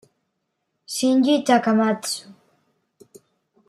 [0.93, 2.15] Shinji Takamatsu